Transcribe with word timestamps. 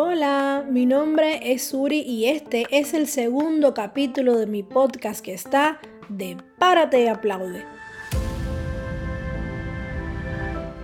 Hola, 0.00 0.64
mi 0.70 0.86
nombre 0.86 1.52
es 1.52 1.70
Suri 1.70 2.02
y 2.02 2.26
este 2.26 2.66
es 2.70 2.94
el 2.94 3.08
segundo 3.08 3.74
capítulo 3.74 4.38
de 4.38 4.46
mi 4.46 4.62
podcast 4.62 5.24
que 5.24 5.34
está 5.34 5.80
de 6.08 6.36
Párate 6.56 7.02
y 7.02 7.08
aplaude. 7.08 7.64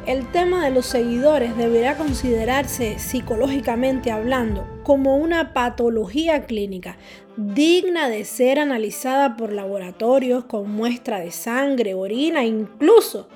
El 0.05 0.29
tema 0.33 0.65
de 0.65 0.73
los 0.73 0.87
seguidores 0.87 1.57
deberá 1.57 1.97
considerarse 1.97 2.99
psicológicamente 2.99 4.11
hablando 4.11 4.67
como 4.83 5.17
una 5.17 5.53
patología 5.53 6.45
clínica 6.47 6.97
digna 7.37 8.09
de 8.09 8.25
ser 8.25 8.59
analizada 8.59 9.37
por 9.37 9.53
laboratorios 9.53 10.47
con 10.47 10.73
muestra 10.73 11.21
de 11.21 11.31
sangre, 11.31 11.95
orina 11.95 12.45
incluso 12.45 13.29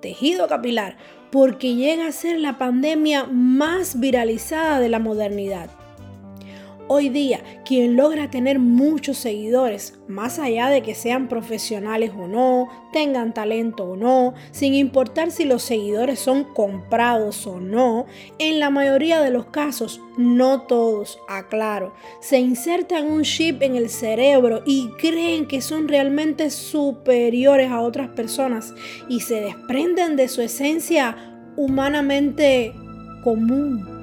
tejido 0.00 0.46
capilar 0.46 0.96
porque 1.34 1.74
llega 1.74 2.06
a 2.06 2.12
ser 2.12 2.38
la 2.38 2.58
pandemia 2.58 3.24
más 3.24 3.98
viralizada 3.98 4.78
de 4.78 4.88
la 4.88 5.00
modernidad. 5.00 5.68
Hoy 6.86 7.08
día, 7.08 7.40
quien 7.64 7.96
logra 7.96 8.28
tener 8.28 8.58
muchos 8.58 9.16
seguidores, 9.16 9.98
más 10.06 10.38
allá 10.38 10.68
de 10.68 10.82
que 10.82 10.94
sean 10.94 11.28
profesionales 11.28 12.12
o 12.14 12.28
no, 12.28 12.68
tengan 12.92 13.32
talento 13.32 13.84
o 13.84 13.96
no, 13.96 14.34
sin 14.50 14.74
importar 14.74 15.30
si 15.30 15.46
los 15.46 15.62
seguidores 15.62 16.18
son 16.18 16.44
comprados 16.44 17.46
o 17.46 17.58
no, 17.58 18.04
en 18.38 18.60
la 18.60 18.68
mayoría 18.68 19.22
de 19.22 19.30
los 19.30 19.46
casos, 19.46 20.02
no 20.18 20.62
todos, 20.62 21.18
aclaro, 21.26 21.94
se 22.20 22.38
insertan 22.38 23.10
un 23.10 23.22
chip 23.22 23.62
en 23.62 23.76
el 23.76 23.88
cerebro 23.88 24.62
y 24.66 24.90
creen 24.98 25.48
que 25.48 25.62
son 25.62 25.88
realmente 25.88 26.50
superiores 26.50 27.70
a 27.70 27.80
otras 27.80 28.10
personas 28.10 28.74
y 29.08 29.20
se 29.20 29.40
desprenden 29.40 30.16
de 30.16 30.28
su 30.28 30.42
esencia 30.42 31.16
humanamente 31.56 32.74
común 33.22 33.93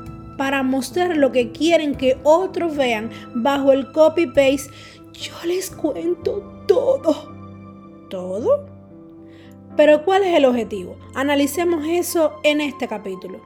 para 0.41 0.63
mostrar 0.63 1.17
lo 1.17 1.31
que 1.31 1.51
quieren 1.51 1.93
que 1.93 2.17
otros 2.23 2.75
vean 2.75 3.11
bajo 3.35 3.73
el 3.73 3.91
copy-paste, 3.91 4.71
yo 5.13 5.33
les 5.45 5.69
cuento 5.69 6.63
todo. 6.67 7.31
¿Todo? 8.09 8.65
Pero 9.77 10.03
¿cuál 10.03 10.23
es 10.23 10.35
el 10.35 10.45
objetivo? 10.45 10.97
Analicemos 11.13 11.85
eso 11.87 12.39
en 12.41 12.59
este 12.59 12.87
capítulo. 12.87 13.39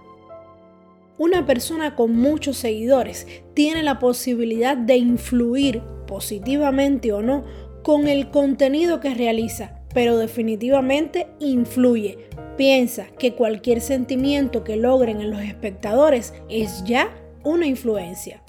Una 1.17 1.45
persona 1.45 1.97
con 1.97 2.15
muchos 2.15 2.55
seguidores 2.55 3.27
tiene 3.53 3.83
la 3.83 3.99
posibilidad 3.99 4.77
de 4.77 4.95
influir 4.95 5.81
positivamente 6.07 7.11
o 7.11 7.21
no 7.21 7.43
con 7.83 8.07
el 8.07 8.29
contenido 8.31 9.01
que 9.01 9.13
realiza, 9.13 9.74
pero 9.95 10.17
definitivamente 10.17 11.27
influye, 11.39 12.27
piensa 12.57 13.07
que 13.17 13.33
cualquier 13.33 13.79
sentimiento 13.79 14.65
que 14.65 14.75
logren 14.75 15.21
en 15.21 15.31
los 15.31 15.41
espectadores 15.41 16.33
es 16.49 16.83
ya 16.83 17.09
una 17.45 17.65
influencia. 17.65 18.43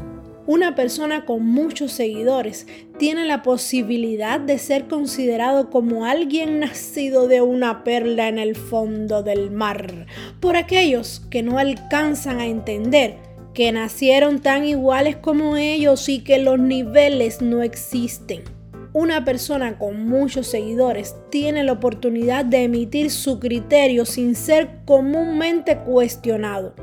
Una 0.48 0.75
persona 0.75 1.25
con 1.25 1.47
muchos 1.47 1.92
seguidores 1.92 2.66
tiene 2.98 3.25
la 3.25 3.44
posibilidad 3.44 4.41
de 4.41 4.58
ser 4.58 4.88
considerado 4.88 5.70
como 5.70 6.05
alguien 6.05 6.58
nacido 6.58 7.28
de 7.28 7.42
una 7.42 7.84
perla 7.84 8.27
en 8.27 8.41
el 8.41 8.56
fondo 8.56 9.22
del 9.22 9.53
mar, 9.53 10.06
por 10.41 10.56
aquellos 10.56 11.20
que 11.31 11.44
no 11.44 11.58
alcanzan 11.58 12.41
a 12.41 12.47
entender 12.47 13.19
que 13.55 13.70
nacieron 13.70 14.41
tan 14.41 14.64
iguales 14.64 15.16
como 15.16 15.56
ellos 15.56 16.08
y 16.08 16.25
que 16.25 16.38
los 16.38 16.58
niveles 16.58 17.41
no 17.41 17.62
existen 17.62 18.55
una 18.97 19.27
persona 19.27 19.77
con 19.77 20.06
muchos 20.06 20.47
seguidores 20.47 21.16
tiene 21.28 21.62
la 21.62 21.72
oportunidad 21.72 22.47
de 22.47 22.62
emitir 22.62 23.11
su 23.11 23.38
criterio 23.38 24.06
sin 24.06 24.34
ser 24.34 24.78
comúnmente 24.86 25.77
cuestionado. 25.80 26.75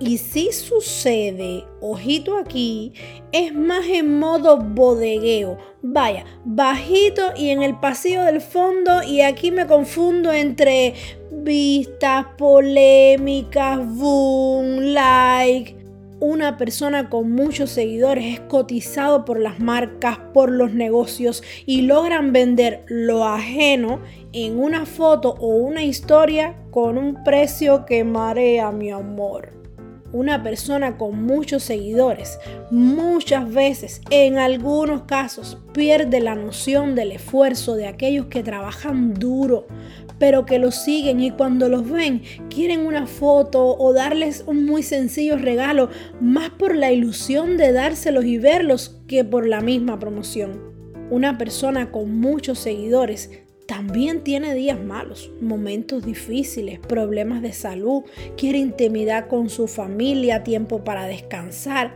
Y 0.00 0.16
si 0.16 0.52
sucede, 0.52 1.66
ojito 1.82 2.38
aquí, 2.38 2.94
es 3.30 3.52
más 3.54 3.84
en 3.86 4.18
modo 4.18 4.56
bodegueo. 4.56 5.58
Vaya, 5.82 6.24
bajito 6.46 7.32
y 7.36 7.50
en 7.50 7.62
el 7.62 7.78
pasillo 7.78 8.22
del 8.22 8.40
fondo 8.40 9.02
y 9.02 9.20
aquí 9.20 9.50
me 9.50 9.66
confundo 9.66 10.32
entre 10.32 10.94
vistas, 11.30 12.24
polémicas, 12.38 13.86
boom, 13.86 14.94
like 14.94 15.83
una 16.24 16.56
persona 16.56 17.10
con 17.10 17.30
muchos 17.30 17.70
seguidores 17.70 18.24
es 18.24 18.40
cotizado 18.40 19.24
por 19.24 19.38
las 19.38 19.60
marcas, 19.60 20.18
por 20.32 20.50
los 20.50 20.72
negocios 20.72 21.42
y 21.66 21.82
logran 21.82 22.32
vender 22.32 22.84
lo 22.88 23.24
ajeno 23.24 24.00
en 24.32 24.58
una 24.58 24.86
foto 24.86 25.34
o 25.38 25.48
una 25.48 25.84
historia 25.84 26.56
con 26.70 26.96
un 26.96 27.22
precio 27.24 27.84
que 27.84 28.04
marea 28.04 28.72
mi 28.72 28.90
amor. 28.90 29.63
Una 30.14 30.44
persona 30.44 30.96
con 30.96 31.24
muchos 31.24 31.64
seguidores 31.64 32.38
muchas 32.70 33.52
veces, 33.52 34.00
en 34.10 34.38
algunos 34.38 35.02
casos, 35.02 35.58
pierde 35.72 36.20
la 36.20 36.36
noción 36.36 36.94
del 36.94 37.10
esfuerzo 37.10 37.74
de 37.74 37.88
aquellos 37.88 38.26
que 38.26 38.44
trabajan 38.44 39.14
duro 39.14 39.66
pero 40.20 40.46
que 40.46 40.60
los 40.60 40.76
siguen 40.76 41.20
y 41.20 41.32
cuando 41.32 41.68
los 41.68 41.90
ven 41.90 42.22
quieren 42.48 42.86
una 42.86 43.06
foto 43.08 43.76
o 43.76 43.92
darles 43.92 44.44
un 44.46 44.64
muy 44.64 44.84
sencillo 44.84 45.36
regalo, 45.36 45.90
más 46.20 46.50
por 46.50 46.76
la 46.76 46.92
ilusión 46.92 47.56
de 47.56 47.72
dárselos 47.72 48.24
y 48.24 48.38
verlos 48.38 49.00
que 49.08 49.24
por 49.24 49.46
la 49.46 49.60
misma 49.60 49.98
promoción. 49.98 50.72
Una 51.10 51.36
persona 51.36 51.90
con 51.90 52.20
muchos 52.20 52.60
seguidores 52.60 53.43
también 53.66 54.22
tiene 54.22 54.54
días 54.54 54.78
malos, 54.78 55.30
momentos 55.40 56.04
difíciles, 56.04 56.78
problemas 56.80 57.40
de 57.40 57.52
salud, 57.52 58.02
quiere 58.36 58.58
intimidad 58.58 59.28
con 59.28 59.48
su 59.48 59.68
familia, 59.68 60.44
tiempo 60.44 60.84
para 60.84 61.06
descansar, 61.06 61.94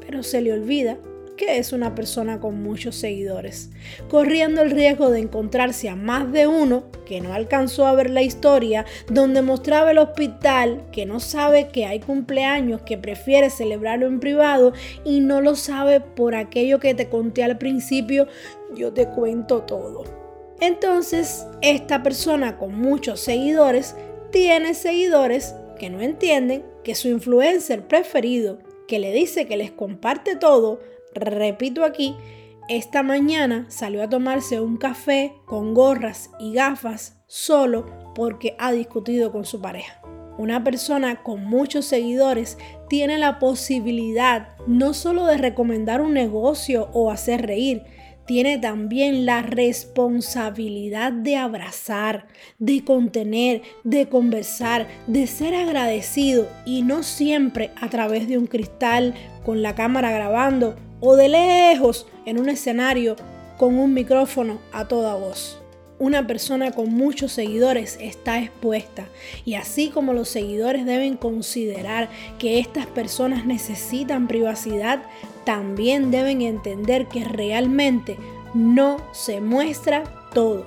pero 0.00 0.22
se 0.22 0.40
le 0.40 0.52
olvida 0.52 0.98
que 1.36 1.58
es 1.58 1.72
una 1.72 1.94
persona 1.94 2.40
con 2.40 2.62
muchos 2.62 2.96
seguidores, 2.96 3.70
corriendo 4.10 4.60
el 4.60 4.70
riesgo 4.70 5.08
de 5.08 5.20
encontrarse 5.20 5.88
a 5.88 5.94
más 5.94 6.32
de 6.32 6.46
uno 6.46 6.84
que 7.06 7.20
no 7.20 7.32
alcanzó 7.32 7.86
a 7.86 7.94
ver 7.94 8.10
la 8.10 8.22
historia, 8.22 8.84
donde 9.08 9.40
mostraba 9.40 9.92
el 9.92 9.98
hospital, 9.98 10.84
que 10.90 11.06
no 11.06 11.20
sabe 11.20 11.68
que 11.68 11.86
hay 11.86 12.00
cumpleaños, 12.00 12.82
que 12.82 12.98
prefiere 12.98 13.50
celebrarlo 13.50 14.06
en 14.06 14.20
privado 14.20 14.72
y 15.04 15.20
no 15.20 15.40
lo 15.40 15.54
sabe 15.54 16.00
por 16.00 16.34
aquello 16.34 16.80
que 16.80 16.94
te 16.94 17.08
conté 17.08 17.44
al 17.44 17.56
principio, 17.56 18.26
yo 18.74 18.92
te 18.92 19.06
cuento 19.06 19.62
todo. 19.62 20.17
Entonces, 20.60 21.46
esta 21.62 22.02
persona 22.02 22.58
con 22.58 22.74
muchos 22.78 23.20
seguidores 23.20 23.94
tiene 24.30 24.74
seguidores 24.74 25.54
que 25.78 25.90
no 25.90 26.00
entienden 26.00 26.64
que 26.84 26.94
su 26.94 27.08
influencer 27.08 27.86
preferido, 27.86 28.58
que 28.86 28.98
le 28.98 29.12
dice 29.12 29.46
que 29.46 29.56
les 29.56 29.70
comparte 29.70 30.34
todo, 30.36 30.80
Repito 31.14 31.84
aquí, 31.84 32.14
esta 32.68 33.02
mañana 33.02 33.66
salió 33.68 34.02
a 34.02 34.08
tomarse 34.08 34.60
un 34.60 34.76
café 34.76 35.32
con 35.46 35.74
gorras 35.74 36.30
y 36.38 36.52
gafas 36.52 37.18
solo 37.26 37.86
porque 38.14 38.54
ha 38.58 38.72
discutido 38.72 39.32
con 39.32 39.44
su 39.44 39.60
pareja. 39.60 40.00
Una 40.36 40.62
persona 40.62 41.22
con 41.22 41.44
muchos 41.44 41.86
seguidores 41.86 42.58
tiene 42.88 43.18
la 43.18 43.38
posibilidad 43.38 44.56
no 44.66 44.94
solo 44.94 45.26
de 45.26 45.38
recomendar 45.38 46.00
un 46.00 46.14
negocio 46.14 46.90
o 46.92 47.10
hacer 47.10 47.46
reír, 47.46 47.84
tiene 48.28 48.58
también 48.58 49.24
la 49.24 49.40
responsabilidad 49.40 51.12
de 51.12 51.36
abrazar, 51.36 52.26
de 52.58 52.84
contener, 52.84 53.62
de 53.84 54.10
conversar, 54.10 54.86
de 55.06 55.26
ser 55.26 55.54
agradecido 55.54 56.46
y 56.66 56.82
no 56.82 57.02
siempre 57.02 57.70
a 57.80 57.88
través 57.88 58.28
de 58.28 58.36
un 58.36 58.46
cristal 58.46 59.14
con 59.46 59.62
la 59.62 59.74
cámara 59.74 60.12
grabando 60.12 60.76
o 61.00 61.16
de 61.16 61.30
lejos 61.30 62.06
en 62.26 62.38
un 62.38 62.50
escenario 62.50 63.16
con 63.56 63.76
un 63.76 63.94
micrófono 63.94 64.58
a 64.74 64.86
toda 64.86 65.14
voz. 65.14 65.58
Una 66.00 66.28
persona 66.28 66.70
con 66.70 66.92
muchos 66.94 67.32
seguidores 67.32 67.98
está 68.00 68.38
expuesta 68.38 69.08
y 69.44 69.54
así 69.54 69.88
como 69.88 70.12
los 70.12 70.28
seguidores 70.28 70.86
deben 70.86 71.16
considerar 71.16 72.08
que 72.38 72.60
estas 72.60 72.86
personas 72.86 73.46
necesitan 73.46 74.28
privacidad, 74.28 75.02
también 75.44 76.12
deben 76.12 76.40
entender 76.42 77.08
que 77.08 77.24
realmente 77.24 78.16
no 78.54 78.98
se 79.12 79.40
muestra 79.40 80.04
todo. 80.32 80.66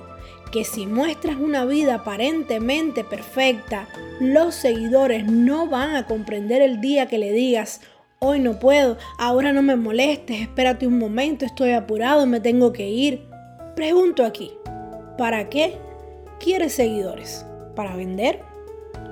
Que 0.52 0.64
si 0.64 0.86
muestras 0.86 1.36
una 1.36 1.64
vida 1.64 1.94
aparentemente 1.94 3.02
perfecta, 3.02 3.88
los 4.20 4.54
seguidores 4.54 5.24
no 5.24 5.66
van 5.66 5.96
a 5.96 6.06
comprender 6.06 6.60
el 6.60 6.82
día 6.82 7.06
que 7.06 7.16
le 7.16 7.32
digas, 7.32 7.80
hoy 8.18 8.38
no 8.38 8.58
puedo, 8.58 8.98
ahora 9.18 9.54
no 9.54 9.62
me 9.62 9.76
molestes, 9.76 10.42
espérate 10.42 10.86
un 10.86 10.98
momento, 10.98 11.46
estoy 11.46 11.72
apurado, 11.72 12.26
me 12.26 12.40
tengo 12.40 12.70
que 12.70 12.90
ir. 12.90 13.22
Pregunto 13.74 14.26
aquí, 14.26 14.52
¿para 15.22 15.48
qué 15.48 15.78
quieres 16.40 16.72
seguidores? 16.72 17.46
¿Para 17.76 17.94
vender? 17.94 18.40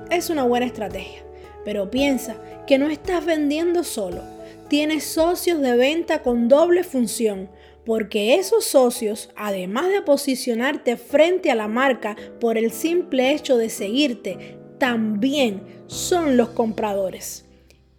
Es 0.09 0.29
una 0.29 0.43
buena 0.43 0.65
estrategia, 0.65 1.23
pero 1.63 1.89
piensa 1.89 2.35
que 2.67 2.77
no 2.77 2.89
estás 2.89 3.25
vendiendo 3.25 3.85
solo, 3.85 4.21
tienes 4.67 5.05
socios 5.05 5.61
de 5.61 5.77
venta 5.77 6.21
con 6.21 6.49
doble 6.49 6.83
función, 6.83 7.49
porque 7.85 8.35
esos 8.35 8.65
socios, 8.65 9.29
además 9.37 9.87
de 9.87 10.01
posicionarte 10.01 10.97
frente 10.97 11.49
a 11.49 11.55
la 11.55 11.69
marca 11.69 12.17
por 12.41 12.57
el 12.57 12.73
simple 12.73 13.31
hecho 13.31 13.55
de 13.55 13.69
seguirte, 13.69 14.57
también 14.79 15.63
son 15.87 16.35
los 16.35 16.49
compradores. 16.49 17.45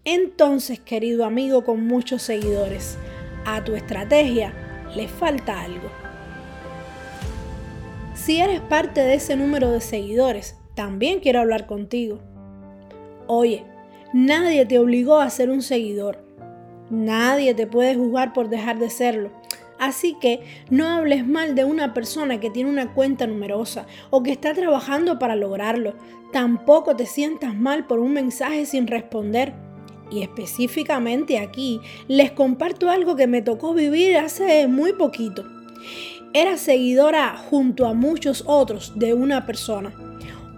entonces, 0.05 0.79
querido 0.81 1.25
amigo 1.25 1.65
con 1.65 1.87
muchos 1.87 2.21
seguidores, 2.21 2.99
a 3.47 3.65
tu 3.65 3.75
estrategia 3.75 4.53
le 4.95 5.09
falta 5.09 5.63
algo. 5.63 6.02
Si 8.15 8.41
eres 8.41 8.61
parte 8.61 9.01
de 9.01 9.15
ese 9.15 9.37
número 9.37 9.71
de 9.71 9.81
seguidores, 9.81 10.57
también 10.75 11.21
quiero 11.21 11.41
hablar 11.41 11.67
contigo. 11.67 12.21
Oye, 13.27 13.65
nadie 14.13 14.67
te 14.67 14.79
obligó 14.79 15.19
a 15.19 15.31
ser 15.31 15.49
un 15.49 15.63
seguidor. 15.63 16.23
Nadie 16.91 17.55
te 17.55 17.67
puede 17.67 17.95
juzgar 17.95 18.35
por 18.35 18.51
dejar 18.51 18.79
de 18.79 18.91
serlo. 18.91 19.31
Así 19.79 20.17
que 20.21 20.43
no 20.69 20.87
hables 20.89 21.27
mal 21.27 21.55
de 21.55 21.65
una 21.65 21.95
persona 21.95 22.39
que 22.39 22.51
tiene 22.51 22.69
una 22.69 22.93
cuenta 22.93 23.27
numerosa 23.27 23.87
o 24.11 24.23
que 24.23 24.31
está 24.31 24.53
trabajando 24.53 25.19
para 25.19 25.35
lograrlo. 25.35 25.95
Tampoco 26.33 26.95
te 26.95 27.07
sientas 27.07 27.55
mal 27.55 27.87
por 27.87 27.99
un 27.99 28.13
mensaje 28.13 28.67
sin 28.67 28.87
responder. 28.87 29.55
Y 30.11 30.23
específicamente 30.23 31.39
aquí 31.39 31.81
les 32.09 32.31
comparto 32.31 32.91
algo 32.91 33.17
que 33.17 33.27
me 33.27 33.41
tocó 33.41 33.73
vivir 33.73 34.19
hace 34.19 34.69
muy 34.69 34.93
poquito. 34.93 35.45
Era 36.35 36.57
seguidora 36.57 37.37
junto 37.37 37.87
a 37.87 37.93
muchos 37.93 38.45
otros 38.47 38.93
de 38.97 39.13
una 39.13 39.45
persona. 39.45 39.93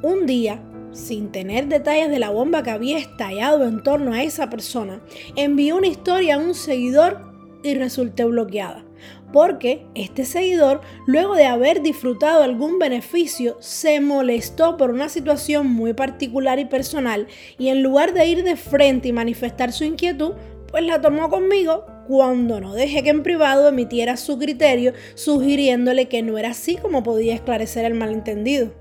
Un 0.02 0.24
día, 0.24 0.62
sin 0.92 1.32
tener 1.32 1.66
detalles 1.66 2.10
de 2.10 2.20
la 2.20 2.30
bomba 2.30 2.62
que 2.62 2.70
había 2.70 2.96
estallado 2.96 3.64
en 3.64 3.82
torno 3.82 4.12
a 4.12 4.22
esa 4.22 4.48
persona, 4.48 5.00
envió 5.34 5.76
una 5.76 5.88
historia 5.88 6.36
a 6.36 6.38
un 6.38 6.54
seguidor 6.54 7.32
y 7.64 7.74
resulté 7.74 8.24
bloqueada 8.24 8.84
porque 9.32 9.84
este 9.96 10.24
seguidor, 10.24 10.80
luego 11.08 11.34
de 11.34 11.46
haber 11.46 11.82
disfrutado 11.82 12.44
algún 12.44 12.78
beneficio, 12.78 13.56
se 13.58 13.98
molestó 13.98 14.76
por 14.76 14.92
una 14.92 15.08
situación 15.08 15.66
muy 15.66 15.92
particular 15.92 16.60
y 16.60 16.66
personal 16.66 17.26
y 17.58 17.66
en 17.66 17.82
lugar 17.82 18.14
de 18.14 18.28
ir 18.28 18.44
de 18.44 18.54
frente 18.54 19.08
y 19.08 19.12
manifestar 19.12 19.72
su 19.72 19.82
inquietud, 19.82 20.34
pues 20.70 20.84
la 20.84 21.00
tomó 21.00 21.30
conmigo 21.30 21.84
cuando 22.06 22.60
no 22.60 22.74
dejé 22.74 23.02
que 23.02 23.10
en 23.10 23.22
privado 23.22 23.68
emitiera 23.68 24.16
su 24.16 24.38
criterio, 24.38 24.92
sugiriéndole 25.14 26.08
que 26.08 26.22
no 26.22 26.38
era 26.38 26.50
así 26.50 26.76
como 26.76 27.02
podía 27.02 27.34
esclarecer 27.34 27.84
el 27.84 27.94
malentendido. 27.94 28.72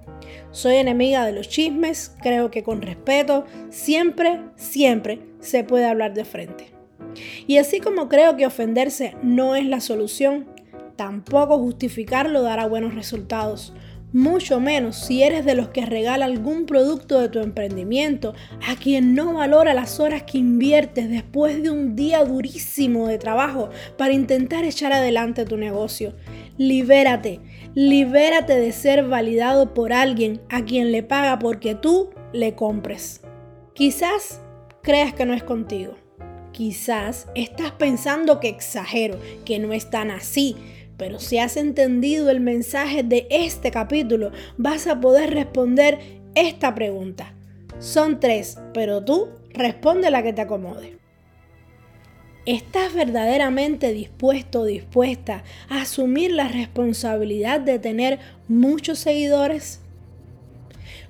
Soy 0.51 0.75
enemiga 0.75 1.25
de 1.25 1.31
los 1.31 1.49
chismes, 1.49 2.15
creo 2.21 2.51
que 2.51 2.63
con 2.63 2.81
respeto, 2.81 3.45
siempre, 3.69 4.41
siempre 4.55 5.19
se 5.39 5.63
puede 5.63 5.85
hablar 5.85 6.13
de 6.13 6.25
frente. 6.25 6.67
Y 7.47 7.57
así 7.57 7.79
como 7.79 8.09
creo 8.09 8.37
que 8.37 8.45
ofenderse 8.45 9.15
no 9.21 9.55
es 9.55 9.65
la 9.65 9.81
solución, 9.81 10.47
tampoco 10.95 11.57
justificarlo 11.57 12.41
dará 12.41 12.67
buenos 12.67 12.95
resultados. 12.95 13.73
Mucho 14.13 14.59
menos 14.59 14.95
si 14.95 15.23
eres 15.23 15.43
de 15.43 15.55
los 15.55 15.69
que 15.69 15.87
regala 15.87 16.25
algún 16.25 16.67
producto 16.67 17.19
de 17.19 17.29
tu 17.29 17.39
emprendimiento 17.39 18.35
a 18.67 18.75
quien 18.75 19.15
no 19.15 19.33
valora 19.33 19.73
las 19.73 19.99
horas 19.99 20.21
que 20.23 20.37
inviertes 20.37 21.09
después 21.09 21.63
de 21.63 21.71
un 21.71 21.95
día 21.95 22.23
durísimo 22.23 23.07
de 23.07 23.17
trabajo 23.17 23.71
para 23.97 24.13
intentar 24.13 24.65
echar 24.65 24.93
adelante 24.93 25.45
tu 25.45 25.57
negocio. 25.57 26.13
Libérate, 26.57 27.39
libérate 27.73 28.55
de 28.55 28.71
ser 28.71 29.07
validado 29.07 29.73
por 29.73 29.93
alguien 29.93 30.41
a 30.49 30.63
quien 30.63 30.91
le 30.91 31.01
paga 31.01 31.39
porque 31.39 31.73
tú 31.73 32.11
le 32.33 32.53
compres. 32.53 33.21
Quizás 33.73 34.41
creas 34.83 35.13
que 35.13 35.25
no 35.25 35.33
es 35.33 35.43
contigo 35.43 35.95
Quizás 36.53 37.27
estás 37.33 37.71
pensando 37.71 38.39
que 38.39 38.47
exagero, 38.47 39.17
que 39.43 39.57
no 39.57 39.73
es 39.73 39.89
tan 39.89 40.11
así, 40.11 40.55
pero 40.97 41.19
si 41.19 41.37
has 41.37 41.57
entendido 41.57 42.29
el 42.29 42.39
mensaje 42.39 43.03
de 43.03 43.27
este 43.29 43.71
capítulo, 43.71 44.31
vas 44.57 44.87
a 44.87 44.99
poder 44.99 45.33
responder 45.33 45.99
esta 46.35 46.73
pregunta. 46.75 47.33
Son 47.79 48.19
tres, 48.19 48.57
pero 48.73 49.03
tú 49.03 49.29
responde 49.53 50.11
la 50.11 50.23
que 50.23 50.33
te 50.33 50.41
acomode. 50.41 50.97
¿Estás 52.45 52.93
verdaderamente 52.93 53.93
dispuesto 53.93 54.61
o 54.61 54.65
dispuesta 54.65 55.43
a 55.69 55.81
asumir 55.81 56.31
la 56.31 56.49
responsabilidad 56.49 57.61
de 57.61 57.79
tener 57.79 58.19
muchos 58.47 58.99
seguidores? 58.99 59.79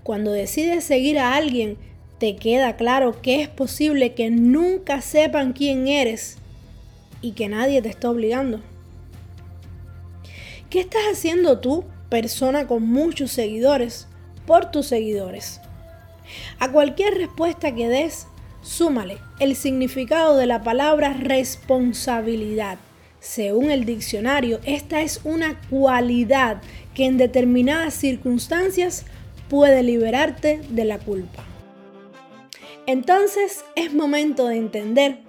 Cuando 0.03 0.31
decides 0.31 0.83
seguir 0.83 1.17
a 1.17 1.35
alguien, 1.35 1.77
te 2.19 2.35
queda 2.35 2.75
claro 2.75 3.21
que 3.21 3.41
es 3.41 3.49
posible 3.49 4.13
que 4.13 4.29
nunca 4.29 5.01
sepan 5.01 5.53
quién 5.53 5.87
eres 5.87 6.37
y 7.21 7.31
que 7.31 7.49
nadie 7.49 7.81
te 7.81 7.89
está 7.89 8.11
obligando. 8.11 8.61
¿Qué 10.73 10.79
estás 10.79 11.03
haciendo 11.03 11.59
tú, 11.59 11.85
persona 12.09 12.65
con 12.65 12.81
muchos 12.81 13.31
seguidores, 13.31 14.07
por 14.47 14.71
tus 14.71 14.87
seguidores? 14.87 15.61
A 16.57 16.71
cualquier 16.71 17.13
respuesta 17.13 17.75
que 17.75 17.87
des, 17.87 18.25
súmale 18.63 19.19
el 19.39 19.55
significado 19.55 20.35
de 20.35 20.47
la 20.47 20.63
palabra 20.63 21.13
responsabilidad. 21.13 22.79
Según 23.19 23.69
el 23.69 23.85
diccionario, 23.85 24.61
esta 24.65 25.03
es 25.03 25.21
una 25.23 25.61
cualidad 25.69 26.59
que 26.95 27.05
en 27.05 27.19
determinadas 27.19 27.93
circunstancias 27.93 29.05
puede 29.49 29.83
liberarte 29.83 30.59
de 30.69 30.85
la 30.85 30.97
culpa. 30.97 31.43
Entonces 32.87 33.63
es 33.75 33.93
momento 33.93 34.47
de 34.47 34.57
entender 34.57 35.19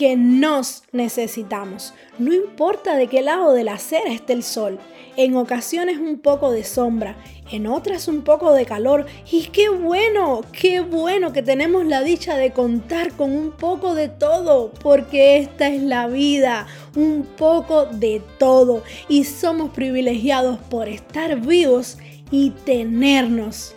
que 0.00 0.16
nos 0.16 0.84
necesitamos. 0.92 1.92
No 2.18 2.32
importa 2.32 2.96
de 2.96 3.06
qué 3.06 3.20
lado 3.20 3.52
de 3.52 3.64
la 3.64 3.74
acera 3.74 4.10
esté 4.10 4.32
el 4.32 4.42
sol. 4.42 4.78
En 5.18 5.36
ocasiones 5.36 5.98
un 5.98 6.20
poco 6.20 6.50
de 6.52 6.64
sombra, 6.64 7.16
en 7.50 7.66
otras 7.66 8.08
un 8.08 8.22
poco 8.22 8.54
de 8.54 8.64
calor. 8.64 9.04
Y 9.30 9.48
qué 9.48 9.68
bueno, 9.68 10.40
qué 10.58 10.80
bueno 10.80 11.34
que 11.34 11.42
tenemos 11.42 11.84
la 11.84 12.00
dicha 12.00 12.38
de 12.38 12.50
contar 12.50 13.12
con 13.12 13.30
un 13.30 13.50
poco 13.50 13.94
de 13.94 14.08
todo, 14.08 14.72
porque 14.82 15.36
esta 15.36 15.68
es 15.68 15.82
la 15.82 16.06
vida, 16.06 16.66
un 16.96 17.26
poco 17.36 17.84
de 17.84 18.22
todo. 18.38 18.82
Y 19.06 19.24
somos 19.24 19.68
privilegiados 19.68 20.60
por 20.70 20.88
estar 20.88 21.38
vivos 21.42 21.98
y 22.30 22.52
tenernos. 22.64 23.74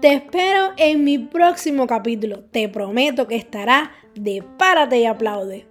Te 0.00 0.14
espero 0.14 0.72
en 0.78 1.04
mi 1.04 1.18
próximo 1.18 1.86
capítulo. 1.86 2.40
Te 2.50 2.68
prometo 2.70 3.28
que 3.28 3.36
estará 3.36 3.92
de 4.14 4.42
párate 4.58 4.98
y 4.98 5.06
aplaude. 5.06 5.66